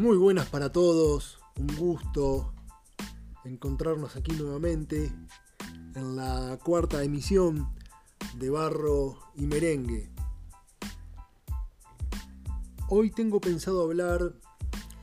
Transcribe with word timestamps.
Muy 0.00 0.16
buenas 0.16 0.48
para 0.48 0.72
todos, 0.72 1.38
un 1.58 1.76
gusto 1.76 2.54
encontrarnos 3.44 4.16
aquí 4.16 4.32
nuevamente 4.32 5.12
en 5.94 6.16
la 6.16 6.58
cuarta 6.64 7.04
emisión 7.04 7.68
de 8.38 8.48
Barro 8.48 9.18
y 9.34 9.46
Merengue. 9.46 10.10
Hoy 12.88 13.10
tengo 13.10 13.42
pensado 13.42 13.82
hablar 13.82 14.32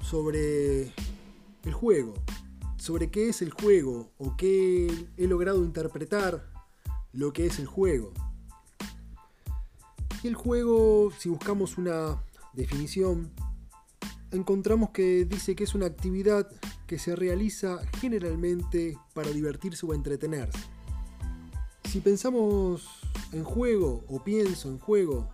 sobre 0.00 0.92
el 1.64 1.72
juego, 1.72 2.14
sobre 2.76 3.10
qué 3.10 3.30
es 3.30 3.42
el 3.42 3.50
juego 3.50 4.12
o 4.18 4.36
qué 4.36 5.08
he 5.16 5.26
logrado 5.26 5.64
interpretar 5.64 6.52
lo 7.12 7.32
que 7.32 7.46
es 7.46 7.58
el 7.58 7.66
juego. 7.66 8.12
Y 10.22 10.28
el 10.28 10.36
juego, 10.36 11.10
si 11.18 11.30
buscamos 11.30 11.78
una 11.78 12.22
definición, 12.52 13.32
encontramos 14.34 14.90
que 14.90 15.24
dice 15.24 15.54
que 15.54 15.64
es 15.64 15.74
una 15.74 15.86
actividad 15.86 16.48
que 16.86 16.98
se 16.98 17.16
realiza 17.16 17.78
generalmente 18.00 18.98
para 19.14 19.30
divertirse 19.30 19.86
o 19.86 19.94
entretenerse. 19.94 20.58
Si 21.90 22.00
pensamos 22.00 22.88
en 23.32 23.44
juego 23.44 24.04
o 24.08 24.22
pienso 24.22 24.68
en 24.68 24.78
juego, 24.78 25.28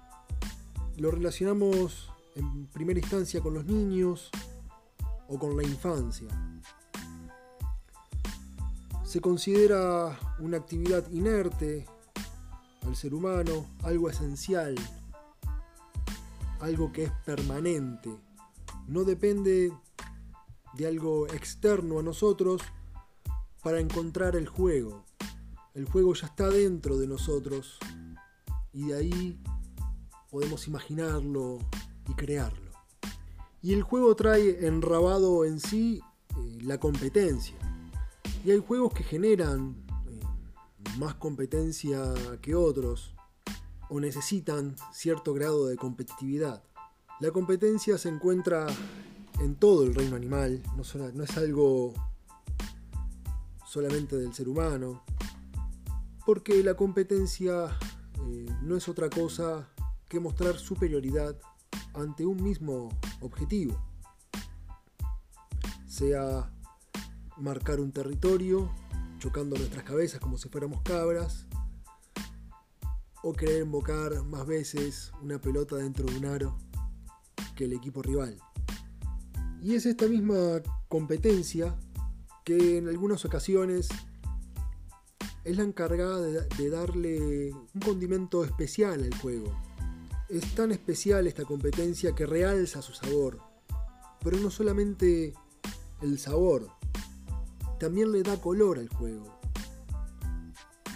lo 0.96 1.10
relacionamos 1.10 2.12
en 2.34 2.66
primera 2.66 3.00
instancia 3.00 3.40
con 3.40 3.54
los 3.54 3.64
niños 3.64 4.30
o 5.28 5.38
con 5.38 5.56
la 5.56 5.62
infancia. 5.62 6.28
Se 9.04 9.20
considera 9.20 10.18
una 10.38 10.59
actividad 10.59 11.10
inerte 11.10 11.87
al 12.82 12.95
ser 12.95 13.14
humano, 13.14 13.66
algo 13.82 14.09
esencial, 14.09 14.74
algo 16.60 16.92
que 16.92 17.04
es 17.04 17.10
permanente, 17.24 18.10
no 18.91 19.05
depende 19.05 19.73
de 20.74 20.87
algo 20.87 21.29
externo 21.29 22.01
a 22.01 22.02
nosotros 22.02 22.60
para 23.63 23.79
encontrar 23.79 24.35
el 24.35 24.49
juego. 24.49 25.05
El 25.74 25.85
juego 25.85 26.13
ya 26.15 26.27
está 26.27 26.49
dentro 26.49 26.99
de 26.99 27.07
nosotros 27.07 27.79
y 28.73 28.88
de 28.88 28.95
ahí 28.97 29.41
podemos 30.29 30.66
imaginarlo 30.66 31.59
y 32.09 32.15
crearlo. 32.15 32.73
Y 33.63 33.74
el 33.74 33.82
juego 33.82 34.16
trae 34.16 34.66
enrabado 34.66 35.45
en 35.45 35.60
sí 35.60 36.01
eh, 36.37 36.59
la 36.63 36.80
competencia. 36.80 37.57
Y 38.45 38.51
hay 38.51 38.59
juegos 38.59 38.93
que 38.93 39.04
generan 39.04 39.77
eh, 40.09 40.21
más 40.99 41.15
competencia 41.15 42.13
que 42.43 42.57
otros 42.57 43.15
o 43.88 44.01
necesitan 44.01 44.75
cierto 44.93 45.32
grado 45.32 45.66
de 45.66 45.77
competitividad. 45.77 46.65
La 47.21 47.30
competencia 47.32 47.99
se 47.99 48.09
encuentra 48.09 48.66
en 49.40 49.54
todo 49.54 49.85
el 49.85 49.95
reino 49.95 50.16
animal, 50.16 50.63
no, 50.74 51.23
es 51.23 51.37
algo 51.37 51.93
solamente 53.66 54.16
del 54.16 54.32
ser 54.32 54.49
humano, 54.49 55.04
porque 56.24 56.65
la 56.65 56.73
competencia 56.73 57.66
eh, 58.26 58.46
no 58.63 58.74
es 58.74 58.88
otra 58.88 59.10
cosa 59.10 59.68
que 60.09 60.18
mostrar 60.18 60.57
superioridad 60.57 61.37
ante 61.93 62.24
un 62.24 62.43
mismo 62.43 62.88
objetivo, 63.21 63.79
sea 65.87 66.50
marcar 67.37 67.81
un 67.81 67.93
territorio, 67.93 68.71
chocando 69.19 69.59
nuestras 69.59 69.84
cabezas 69.84 70.21
como 70.21 70.38
si 70.38 70.48
fuéramos 70.48 70.81
cabras, 70.81 71.44
o 73.22 73.34
querer 73.34 73.62
invocar 73.62 74.25
más 74.25 74.47
veces 74.47 75.12
una 75.21 75.38
pelota 75.38 75.76
dentro 75.76 76.06
de 76.06 76.16
un 76.16 76.25
aro 76.25 76.69
el 77.65 77.72
equipo 77.72 78.03
rival. 78.03 78.38
Y 79.62 79.75
es 79.75 79.87
esta 79.87 80.06
misma 80.06 80.62
competencia 80.88 81.75
que 82.44 82.78
en 82.78 82.88
algunas 82.88 83.25
ocasiones 83.25 83.88
es 85.44 85.56
la 85.56 85.62
encargada 85.62 86.20
de, 86.20 86.70
darle 86.70 87.53
un 87.53 87.81
condimento 87.84 88.44
especial 88.44 89.03
al 89.03 89.15
juego. 89.19 89.54
Es 90.28 90.54
tan 90.54 90.70
especial 90.70 91.26
esta 91.26 91.44
competencia 91.44 92.15
que 92.15 92.26
realza 92.26 92.82
su 92.82 92.93
sabor. 92.93 93.41
Pero 94.22 94.38
no 94.38 94.50
solamente 94.50 95.32
el 96.03 96.19
sabor, 96.19 96.69
también 97.78 98.12
le 98.12 98.22
da 98.22 98.41
color 98.41 98.78
al 98.78 98.88
juego. 98.88 99.41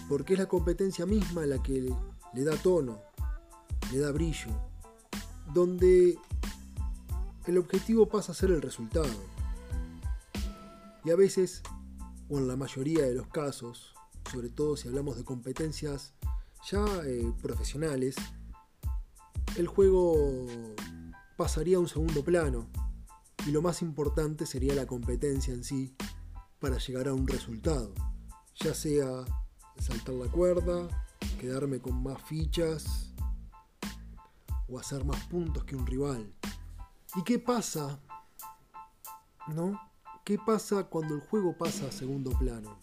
Porque 0.07 0.33
es 0.33 0.39
la 0.39 0.47
competencia 0.47 1.05
misma 1.05 1.45
la 1.45 1.61
que 1.61 1.91
le 2.33 2.43
da 2.43 2.55
tono, 2.55 3.01
le 3.91 3.99
da 3.99 4.11
brillo. 4.11 4.51
Donde 5.53 6.17
el 7.47 7.57
objetivo 7.57 8.07
pasa 8.07 8.31
a 8.31 8.35
ser 8.35 8.51
el 8.51 8.61
resultado. 8.61 9.13
Y 11.03 11.11
a 11.11 11.15
veces, 11.15 11.61
o 12.29 12.39
en 12.39 12.47
la 12.47 12.55
mayoría 12.55 13.03
de 13.03 13.13
los 13.13 13.27
casos, 13.27 13.93
sobre 14.31 14.49
todo 14.49 14.75
si 14.75 14.87
hablamos 14.87 15.17
de 15.17 15.23
competencias 15.23 16.13
ya 16.71 16.83
eh, 17.05 17.31
profesionales, 17.41 18.15
el 19.55 19.67
juego 19.67 20.47
pasaría 21.37 21.77
a 21.77 21.79
un 21.79 21.87
segundo 21.87 22.23
plano 22.23 22.67
y 23.45 23.51
lo 23.51 23.61
más 23.61 23.81
importante 23.81 24.45
sería 24.45 24.73
la 24.73 24.87
competencia 24.87 25.53
en 25.53 25.63
sí 25.63 25.95
para 26.59 26.77
llegar 26.79 27.07
a 27.07 27.13
un 27.13 27.27
resultado, 27.27 27.93
ya 28.55 28.73
sea 28.73 29.23
saltar 29.77 30.15
la 30.15 30.27
cuerda, 30.27 31.05
quedarme 31.39 31.79
con 31.79 32.01
más 32.01 32.21
fichas 32.23 33.13
o 34.67 34.79
hacer 34.79 35.05
más 35.05 35.23
puntos 35.27 35.63
que 35.63 35.75
un 35.75 35.85
rival. 35.85 36.33
¿Y 37.17 37.23
qué 37.23 37.39
pasa? 37.39 37.97
¿No? 39.47 39.79
¿Qué 40.25 40.37
pasa 40.37 40.83
cuando 40.83 41.15
el 41.15 41.21
juego 41.21 41.57
pasa 41.57 41.87
a 41.87 41.91
segundo 41.91 42.31
plano? 42.31 42.77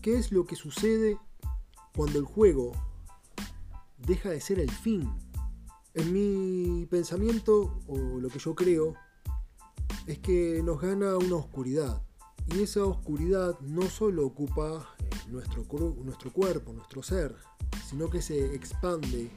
¿Qué 0.00 0.16
es 0.16 0.30
lo 0.30 0.46
que 0.46 0.54
sucede 0.54 1.18
cuando 1.96 2.20
el 2.20 2.24
juego 2.24 2.70
deja 3.98 4.30
de 4.30 4.40
ser 4.40 4.60
el 4.60 4.70
fin? 4.70 5.12
En 5.94 6.12
mi 6.12 6.86
pensamiento, 6.86 7.80
o 7.88 7.96
lo 7.96 8.28
que 8.28 8.38
yo 8.38 8.54
creo, 8.54 8.94
es 10.06 10.20
que 10.20 10.62
nos 10.62 10.80
gana 10.80 11.16
una 11.16 11.34
oscuridad. 11.34 12.02
Y 12.54 12.62
esa 12.62 12.84
oscuridad 12.84 13.58
no 13.60 13.82
solo 13.88 14.26
ocupa 14.26 14.94
eh, 14.98 15.10
nuestro, 15.28 15.64
nuestro 16.04 16.32
cuerpo, 16.32 16.72
nuestro 16.72 17.02
ser, 17.02 17.34
sino 17.88 18.08
que 18.10 18.22
se 18.22 18.54
expande 18.54 19.28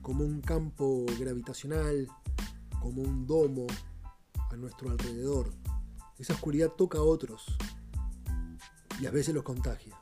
como 0.00 0.24
un 0.24 0.40
campo 0.40 1.04
gravitacional 1.18 2.06
como 2.80 3.02
un 3.02 3.26
domo 3.26 3.66
a 4.50 4.56
nuestro 4.56 4.90
alrededor. 4.90 5.52
Esa 6.18 6.34
oscuridad 6.34 6.70
toca 6.70 6.98
a 6.98 7.02
otros 7.02 7.44
y 9.00 9.06
a 9.06 9.10
veces 9.10 9.34
los 9.34 9.44
contagia. 9.44 9.96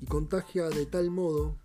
Y 0.00 0.06
contagia 0.06 0.68
de 0.68 0.86
tal 0.86 1.10
modo 1.10 1.56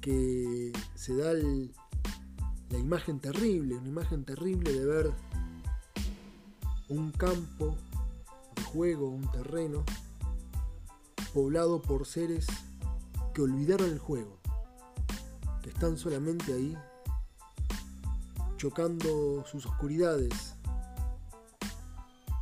que 0.00 0.72
se 0.94 1.14
da 1.16 1.32
la 1.32 2.78
imagen 2.78 3.20
terrible, 3.20 3.76
una 3.76 3.88
imagen 3.88 4.24
terrible 4.24 4.72
de 4.72 4.84
ver 4.84 5.12
un 6.88 7.12
campo 7.12 7.76
de 8.56 8.62
juego, 8.64 9.08
un 9.08 9.30
terreno 9.30 9.84
poblado 11.32 11.80
por 11.80 12.06
seres 12.06 12.46
que 13.32 13.42
olvidaron 13.42 13.88
el 13.88 13.98
juego, 13.98 14.38
que 15.62 15.70
están 15.70 15.96
solamente 15.96 16.52
ahí 16.52 16.76
chocando 18.62 19.44
sus 19.44 19.66
oscuridades 19.66 20.54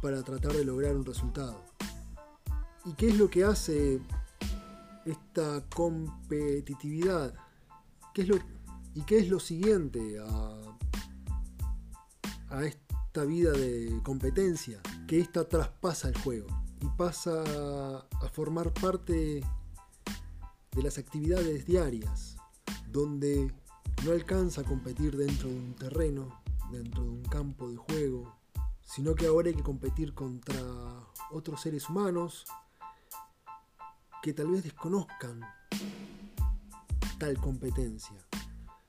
para 0.03 0.23
tratar 0.23 0.53
de 0.53 0.67
lograr 0.67 0.95
un 0.95 1.07
resultado. 1.07 1.65
¿Y 2.85 2.93
qué 2.93 3.09
es 3.09 3.17
lo 3.17 3.31
que 3.31 3.43
hace 3.43 4.03
esta 5.07 5.65
competitividad? 5.75 7.33
¿Qué 8.13 8.21
es 8.21 8.29
lo, 8.29 8.37
¿Y 8.93 9.01
qué 9.05 9.21
es 9.21 9.31
lo 9.31 9.41
siguiente 9.41 10.19
a, 10.19 10.59
a 12.51 12.65
esta 12.67 13.25
vida 13.25 13.53
de 13.53 13.99
competencia? 14.05 14.79
Que 15.09 15.21
esta 15.21 15.49
traspasa 15.49 16.09
el 16.09 16.19
juego 16.19 16.49
y 16.83 16.87
pasa 16.99 17.43
a 17.43 18.29
formar 18.31 18.75
parte 18.75 19.43
de 20.73 20.83
las 20.83 20.99
actividades 20.99 21.65
diarias, 21.65 22.37
donde 22.91 23.51
no 24.05 24.13
alcanza 24.13 24.63
a 24.63 24.65
competir 24.65 25.17
dentro 25.17 25.49
de 25.49 25.55
un 25.55 25.75
terreno, 25.75 26.43
dentro 26.71 27.03
de 27.03 27.11
un 27.11 27.23
campo 27.25 27.69
de 27.69 27.77
juego, 27.77 28.35
sino 28.83 29.15
que 29.15 29.27
ahora 29.27 29.49
hay 29.49 29.55
que 29.55 29.63
competir 29.63 30.15
contra 30.15 30.57
otros 31.31 31.61
seres 31.61 31.89
humanos 31.89 32.47
que 34.23 34.33
tal 34.33 34.49
vez 34.49 34.65
desconozcan 34.65 35.41
tal 37.19 37.37
competencia. 37.39 38.17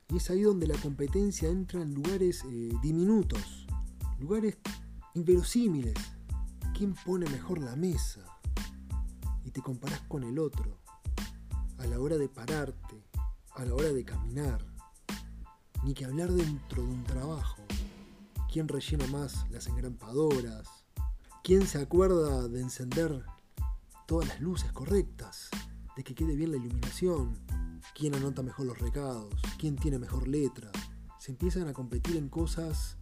Y 0.07 0.17
es 0.17 0.29
ahí 0.29 0.41
donde 0.41 0.67
la 0.67 0.77
competencia 0.77 1.49
entra 1.49 1.81
en 1.81 1.93
lugares 1.93 2.43
eh, 2.45 2.71
diminutos, 2.81 3.67
lugares 4.19 4.57
inverosímiles. 5.13 5.95
¿Quién 6.73 6.95
pone 7.05 7.29
mejor 7.29 7.59
la 7.59 7.75
mesa? 7.75 8.21
Y 9.43 9.51
te 9.51 9.61
comparás 9.61 10.01
con 10.01 10.23
el 10.23 10.39
otro, 10.39 10.79
a 11.77 11.85
la 11.85 11.99
hora 11.99 12.17
de 12.17 12.29
pararte, 12.29 13.03
a 13.55 13.65
la 13.65 13.75
hora 13.75 13.91
de 13.91 14.05
caminar, 14.05 14.70
ni 15.83 15.93
que 15.93 16.05
hablar 16.05 16.31
dentro 16.31 16.83
de 16.83 16.89
un 16.89 17.03
trabajo. 17.03 17.57
quién 18.51 18.67
rellena 18.67 19.07
más 19.07 19.49
las 19.49 19.67
engrampadoras, 19.67 20.67
quién 21.41 21.65
se 21.65 21.79
acuerda 21.79 22.49
de 22.49 22.59
encender 22.59 23.23
todas 24.07 24.27
las 24.27 24.41
luces 24.41 24.71
correctas, 24.73 25.49
de 25.95 26.03
que 26.03 26.13
quede 26.13 26.35
bien 26.35 26.51
la 26.51 26.57
iluminación, 26.57 27.39
quién 27.95 28.13
anota 28.13 28.43
mejor 28.43 28.65
los 28.65 28.77
recados, 28.77 29.33
quién 29.57 29.77
tiene 29.77 29.99
mejor 29.99 30.27
letra. 30.27 30.69
Se 31.17 31.31
empiezan 31.31 31.69
a 31.69 31.73
competir 31.73 32.17
en 32.17 32.27
cosas 32.27 32.97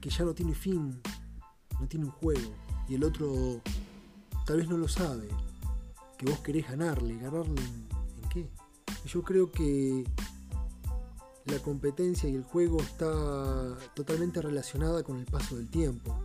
que 0.00 0.08
ya 0.08 0.24
no 0.24 0.34
tiene 0.34 0.54
fin, 0.54 1.00
no 1.78 1.86
tiene 1.86 2.06
un 2.06 2.12
juego, 2.12 2.54
y 2.88 2.94
el 2.94 3.04
otro 3.04 3.60
tal 4.46 4.56
vez 4.56 4.68
no 4.68 4.78
lo 4.78 4.88
sabe, 4.88 5.28
que 6.18 6.26
vos 6.26 6.40
querés 6.40 6.68
ganarle, 6.68 7.16
ganarle 7.18 7.60
en, 7.62 7.88
qué. 8.30 8.50
Yo 9.06 9.22
creo 9.22 9.50
que 9.50 10.04
la 11.46 11.58
competencia 11.60 12.28
y 12.28 12.34
el 12.34 12.42
juego 12.42 12.80
está 12.80 13.76
totalmente 13.94 14.42
relacionada 14.42 15.02
con 15.02 15.18
el 15.18 15.26
paso 15.26 15.56
del 15.56 15.68
tiempo 15.70 16.18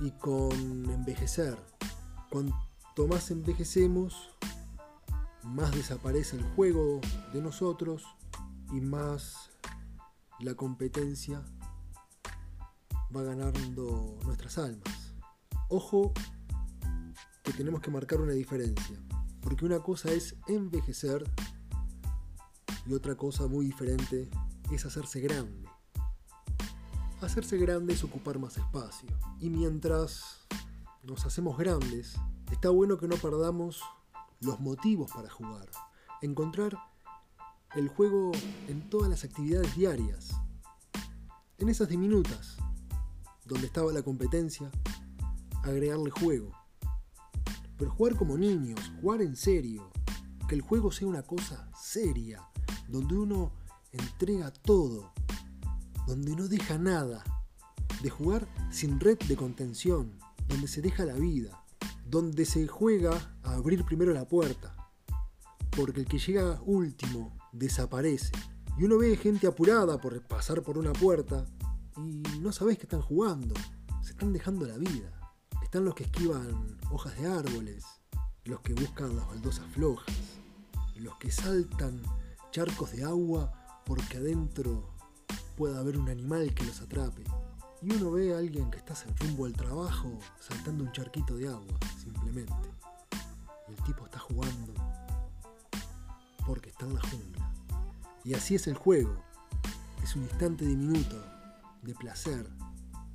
y 0.00 0.10
con 0.12 0.52
envejecer. 0.90 1.58
Cuanto 2.30 3.06
más 3.08 3.30
envejecemos, 3.30 4.30
más 5.42 5.72
desaparece 5.72 6.36
el 6.36 6.44
juego 6.54 7.00
de 7.32 7.42
nosotros 7.42 8.04
y 8.72 8.80
más 8.80 9.50
la 10.38 10.54
competencia 10.54 11.42
va 13.14 13.22
ganando 13.22 14.18
nuestras 14.24 14.58
almas. 14.58 15.14
Ojo 15.68 16.12
que 17.42 17.52
tenemos 17.52 17.80
que 17.80 17.90
marcar 17.90 18.20
una 18.20 18.32
diferencia, 18.32 18.96
porque 19.40 19.64
una 19.64 19.80
cosa 19.80 20.12
es 20.12 20.36
envejecer 20.46 21.24
y 22.86 22.94
otra 22.94 23.14
cosa 23.14 23.46
muy 23.46 23.66
diferente 23.66 24.28
es 24.70 24.84
hacerse 24.86 25.20
grande. 25.20 25.68
Hacerse 27.20 27.58
grande 27.58 27.92
es 27.92 28.02
ocupar 28.02 28.38
más 28.38 28.56
espacio. 28.56 29.08
Y 29.40 29.50
mientras 29.50 30.46
nos 31.02 31.26
hacemos 31.26 31.58
grandes, 31.58 32.14
está 32.50 32.70
bueno 32.70 32.98
que 32.98 33.08
no 33.08 33.16
perdamos 33.16 33.82
los 34.40 34.60
motivos 34.60 35.10
para 35.12 35.28
jugar. 35.28 35.68
Encontrar 36.22 36.78
el 37.74 37.88
juego 37.88 38.32
en 38.68 38.88
todas 38.88 39.08
las 39.10 39.24
actividades 39.24 39.76
diarias. 39.76 40.30
En 41.58 41.68
esas 41.68 41.88
diminutas, 41.88 42.56
donde 43.44 43.66
estaba 43.66 43.92
la 43.92 44.02
competencia, 44.02 44.70
agregarle 45.62 46.10
juego. 46.10 46.52
Pero 47.76 47.90
jugar 47.90 48.16
como 48.16 48.36
niños, 48.36 48.80
jugar 49.00 49.22
en 49.22 49.36
serio, 49.36 49.90
que 50.48 50.54
el 50.54 50.62
juego 50.62 50.90
sea 50.90 51.06
una 51.06 51.22
cosa 51.22 51.70
seria, 51.78 52.49
donde 52.90 53.14
uno 53.14 53.52
entrega 53.92 54.50
todo, 54.50 55.12
donde 56.06 56.34
no 56.34 56.48
deja 56.48 56.78
nada, 56.78 57.24
de 58.02 58.10
jugar 58.10 58.48
sin 58.70 58.98
red 58.98 59.18
de 59.28 59.36
contención, 59.36 60.18
donde 60.48 60.68
se 60.68 60.82
deja 60.82 61.04
la 61.04 61.14
vida, 61.14 61.64
donde 62.06 62.44
se 62.44 62.66
juega 62.66 63.36
a 63.42 63.54
abrir 63.54 63.84
primero 63.84 64.12
la 64.12 64.26
puerta, 64.26 64.74
porque 65.70 66.00
el 66.00 66.06
que 66.06 66.18
llega 66.18 66.60
último 66.64 67.36
desaparece. 67.52 68.32
Y 68.78 68.84
uno 68.84 68.98
ve 68.98 69.16
gente 69.16 69.46
apurada 69.46 70.00
por 70.00 70.20
pasar 70.26 70.62
por 70.62 70.78
una 70.78 70.92
puerta 70.92 71.46
y 71.96 72.22
no 72.40 72.52
sabés 72.52 72.78
que 72.78 72.84
están 72.84 73.02
jugando, 73.02 73.54
se 74.02 74.12
están 74.12 74.32
dejando 74.32 74.66
la 74.66 74.76
vida. 74.76 75.12
Están 75.62 75.84
los 75.84 75.94
que 75.94 76.04
esquivan 76.04 76.78
hojas 76.90 77.16
de 77.18 77.26
árboles, 77.26 77.84
los 78.44 78.60
que 78.60 78.74
buscan 78.74 79.14
las 79.14 79.26
baldosas 79.28 79.66
flojas, 79.72 80.14
los 80.96 81.16
que 81.18 81.30
saltan 81.30 82.02
charcos 82.50 82.92
de 82.92 83.04
agua 83.04 83.52
porque 83.84 84.16
adentro 84.16 84.90
pueda 85.56 85.78
haber 85.78 85.96
un 85.96 86.08
animal 86.08 86.52
que 86.54 86.64
los 86.64 86.80
atrape. 86.80 87.24
Y 87.82 87.92
uno 87.92 88.10
ve 88.10 88.34
a 88.34 88.38
alguien 88.38 88.70
que 88.70 88.78
está 88.78 88.94
rumbo 89.20 89.46
al 89.46 89.54
trabajo 89.54 90.18
saltando 90.38 90.84
un 90.84 90.92
charquito 90.92 91.36
de 91.36 91.48
agua, 91.48 91.78
simplemente. 92.02 92.52
El 93.68 93.76
tipo 93.84 94.04
está 94.04 94.18
jugando 94.18 94.74
porque 96.46 96.70
está 96.70 96.86
en 96.86 96.94
la 96.94 97.00
jungla. 97.02 97.52
Y 98.24 98.34
así 98.34 98.54
es 98.54 98.66
el 98.66 98.74
juego. 98.74 99.22
Es 100.02 100.16
un 100.16 100.22
instante 100.24 100.66
diminuto 100.66 101.16
de 101.82 101.94
placer 101.94 102.50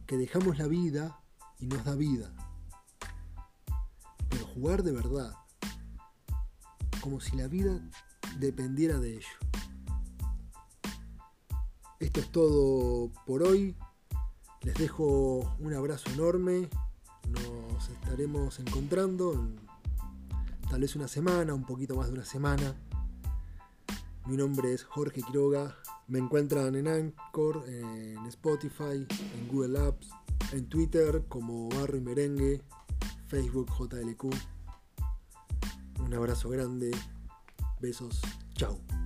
que 0.07 0.17
dejamos 0.17 0.57
la 0.57 0.67
vida 0.67 1.19
y 1.59 1.67
nos 1.67 1.83
da 1.83 1.95
vida. 1.95 2.31
Pero 4.29 4.47
jugar 4.47 4.83
de 4.83 4.91
verdad, 4.93 5.33
como 7.01 7.19
si 7.19 7.35
la 7.35 7.47
vida 7.47 7.79
dependiera 8.39 8.99
de 8.99 9.15
ello. 9.15 9.27
Esto 11.99 12.19
es 12.19 12.31
todo 12.31 13.11
por 13.25 13.43
hoy. 13.43 13.75
Les 14.61 14.75
dejo 14.75 15.55
un 15.59 15.73
abrazo 15.73 16.09
enorme. 16.11 16.69
Nos 17.29 17.89
estaremos 17.89 18.59
encontrando 18.59 19.33
en 19.33 19.59
tal 20.69 20.81
vez 20.81 20.95
una 20.95 21.07
semana, 21.07 21.53
un 21.53 21.65
poquito 21.65 21.95
más 21.95 22.07
de 22.07 22.13
una 22.13 22.25
semana. 22.25 22.75
Mi 24.25 24.37
nombre 24.37 24.73
es 24.73 24.83
Jorge 24.83 25.21
Quiroga. 25.21 25.75
Me 26.07 26.19
encuentran 26.19 26.75
en 26.75 26.87
Anchor, 26.87 27.63
en 27.67 28.25
Spotify, 28.27 29.07
en 29.09 29.47
Google 29.47 29.79
Apps, 29.79 30.09
en 30.51 30.67
Twitter 30.67 31.25
como 31.27 31.69
Barro 31.69 31.97
y 31.97 32.01
Merengue, 32.01 32.61
Facebook 33.27 33.71
JLQ. 33.77 34.25
Un 35.99 36.13
abrazo 36.13 36.49
grande. 36.49 36.91
Besos. 37.85 38.19
Chao. 38.57 39.04